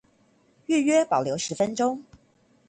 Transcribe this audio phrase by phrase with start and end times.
[0.65, 2.01] 預約保留十分鐘